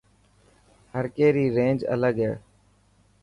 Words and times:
هر 0.93 1.05
ڪي 1.15 1.27
ري 1.35 1.45
رينج 1.57 1.79
الگ 1.95 2.15
هي. 2.25 2.33